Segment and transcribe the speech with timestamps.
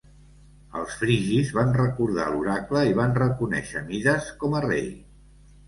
[0.79, 4.93] Els frigis van recordar l'oracle i van reconèixer Mides com a rei.